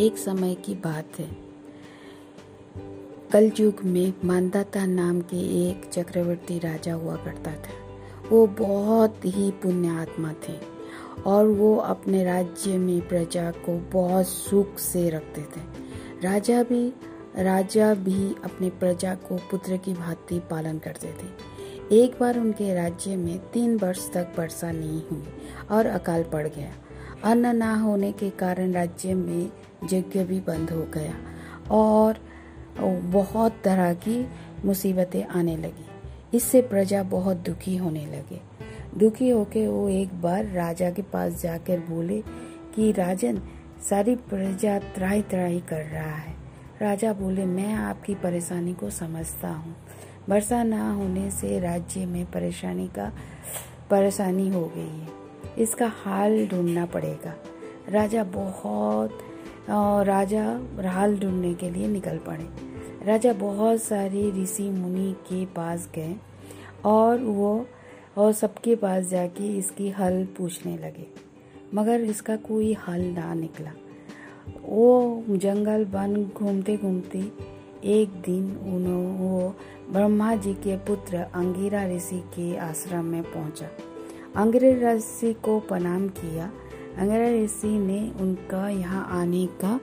[0.00, 1.36] एक समय की बात है।
[3.32, 7.98] कल युग में मानदाता नाम के एक चक्रवर्ती राजा हुआ करता था।
[8.30, 10.52] वो बहुत ही पुण्य आत्मा थे
[11.26, 15.62] और वो अपने राज्य में प्रजा को बहुत सुख से रखते थे।
[16.22, 16.92] राजा भी
[17.36, 21.54] राजा भी अपने प्रजा को पुत्र की भांति पालन करते थे।
[22.02, 25.24] एक बार उनके राज्य में तीन वर्ष तक वर्षा नहीं हुई
[25.70, 26.72] और अकाल पड़ गया।
[27.24, 29.50] अन्न ना होने के कारण राज्य में
[29.92, 31.14] यज्ञ भी बंद हो गया
[31.70, 32.18] और
[33.00, 34.28] बहुत तरह की
[34.64, 35.86] मुसीबतें आने लगी।
[36.36, 38.40] इससे प्रजा बहुत दुखी होने लगे।
[38.98, 42.20] दुखी होके वो एक बार राजा के पास जाकर बोले
[42.74, 43.40] कि, राजन,
[43.90, 46.34] सारी प्रजा त्राही त्राही कर रहा है।
[46.80, 49.76] राजा बोले, मैं आपकी परेशानी को समझता हूँ।
[50.28, 53.12] वर्षा ना होने से राज्य में परेशानी का,
[53.90, 55.08] परेशानी हो गई है।
[55.58, 57.34] इसका हाल ढूंढना पड़ेगा।
[57.88, 59.18] राजा बहुत
[59.68, 60.44] राजा
[60.88, 62.48] हाल ढूँढने के लिए निकल पड़े।
[63.06, 66.14] राजा बहुत सारे ऋषि मुनि के पास गए
[66.84, 67.66] और वो
[68.18, 71.06] और सबके पास जाके इसकी हल पूछने लगे,
[71.74, 73.72] मगर इसका कोई हल ना निकला।
[74.62, 77.18] वो जंगल वन घूमते घूमते
[77.92, 79.54] एक दिन उन्होंने वो
[79.92, 83.68] ब्रह्मा जी के पुत्र अंगिरा ऋषि के आश्रम में पहुँचा।
[84.36, 86.50] अंगिरा ऋषि को प्रणाम किया
[86.98, 89.74] अंगिरा ऋषि ने उनका यहाँ आने का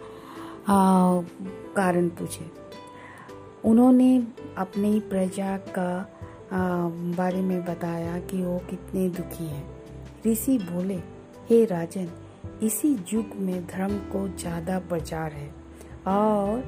[0.70, 1.22] आ,
[1.76, 2.45] कारण पूछे।
[3.66, 4.16] उन्होंने
[4.58, 5.89] अपनी प्रजा का
[6.52, 6.59] आ,
[7.17, 9.66] बारे में बताया कि वो कितने दुखी हैं।
[10.28, 11.00] ऋषि बोले
[11.50, 12.09] हे राजन
[12.64, 15.50] इसी युग में धर्म को ज़्यादा प्रचार है
[16.08, 16.64] और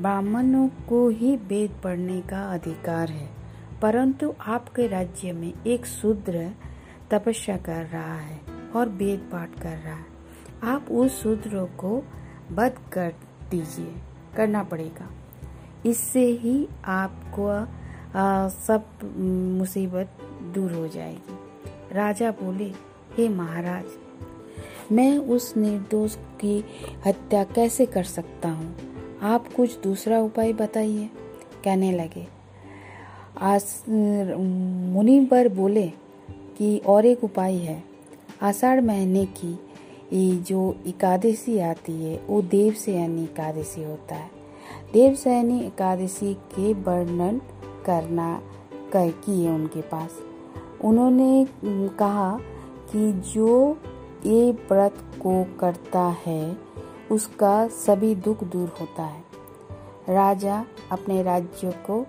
[0.00, 3.28] ब्राह्मणों को ही वेद पढ़ने का अधिकार है।
[3.82, 6.50] परंतु आपके राज्य में एक शूद्र
[7.10, 10.04] तपस्या कर रहा है। और वेद पाठ कर रहा है।
[10.62, 12.04] आप उस शूद्र को
[12.52, 13.14] बद कर
[13.50, 13.94] दीजिए
[14.36, 15.10] करना पड़ेगा।
[15.86, 17.46] इससे ही आपको
[18.16, 18.84] आ, सब
[19.58, 20.08] मुसीबत
[20.54, 21.34] दूर हो जाएगी।
[21.92, 22.72] राजा बोले
[23.16, 23.84] हे महाराज
[24.92, 26.64] मैं उस निर्दोष की
[27.06, 28.76] हत्या कैसे कर सकता हूँ?
[29.22, 31.10] आप कुछ दूसरा उपाय बताइए।
[31.64, 32.26] कहने लगे।
[33.40, 35.86] आस मुनि पर बोले
[36.58, 37.87] कि और एक उपाय है।
[38.42, 39.58] आषाढ़ महीने की
[40.12, 44.30] ये जो एकादशी आती है, वो देव से एकादशी होता है।
[44.92, 47.40] देवसैनी एकादशी के वर्णन
[47.84, 48.42] करना
[48.92, 50.10] कर किए उनके पास।
[50.84, 52.38] उन्होंने कहा
[52.92, 53.78] कि जो
[54.26, 54.96] ये व्रत
[55.26, 56.56] को करता है,
[57.10, 59.24] उसका सभी दुख दूर होता है।
[60.08, 62.06] राजा अपने राज्य को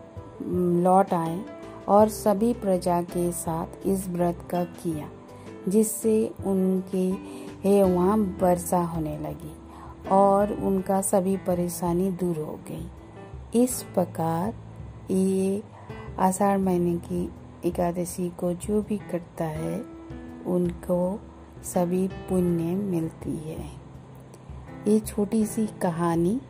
[0.82, 1.42] लौट आए
[1.88, 5.10] और सभी प्रजा के साथ इस व्रत का किया।
[5.68, 7.12] जिससे उनके
[7.84, 9.56] वहाँ वर्षा होने लगी
[10.12, 12.92] और उनका सभी परेशानी दूर हो गई।
[13.64, 14.56] इस प्रकार
[15.14, 15.64] ये
[16.20, 17.32] आषाढ़ महीने की
[17.66, 19.86] एकादशी को जो भी करता है,
[20.48, 21.20] उनको
[21.64, 23.70] सभी पुण्य मिलती है।
[24.88, 26.42] ये छोटी सी कहानी।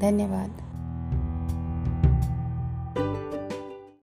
[0.00, 0.67] धन्यवाद।